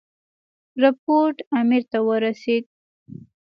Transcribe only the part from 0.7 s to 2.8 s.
رپوټ امیر ته ورسېد.